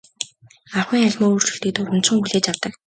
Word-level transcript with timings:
Ахуйн 0.79 1.05
аливаа 1.07 1.29
өөрчлөлтийг 1.33 1.73
дурамжхан 1.75 2.19
хүлээж 2.21 2.45
авдаг. 2.49 2.73